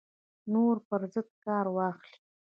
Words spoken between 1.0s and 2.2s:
ضد کار واخلي